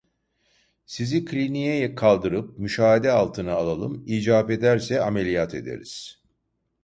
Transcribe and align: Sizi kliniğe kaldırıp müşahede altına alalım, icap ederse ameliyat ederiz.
Sizi 0.85 1.25
kliniğe 1.25 1.95
kaldırıp 1.95 2.59
müşahede 2.59 3.11
altına 3.11 3.53
alalım, 3.55 4.03
icap 4.07 4.51
ederse 4.51 5.01
ameliyat 5.01 5.53
ederiz. 5.55 6.21